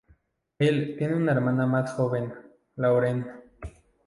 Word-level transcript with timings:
Él 0.57 0.95
tiene 0.97 1.13
una 1.15 1.31
hermana 1.33 1.67
más 1.67 1.93
joven, 1.93 2.33
Lauren. 2.75 3.23